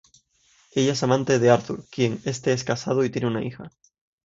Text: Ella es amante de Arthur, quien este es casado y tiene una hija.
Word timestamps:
Ella 0.73 0.93
es 0.93 1.03
amante 1.03 1.37
de 1.37 1.51
Arthur, 1.51 1.85
quien 1.91 2.19
este 2.25 2.53
es 2.53 2.63
casado 2.63 3.05
y 3.05 3.11
tiene 3.11 3.27
una 3.27 3.45
hija. 3.45 3.69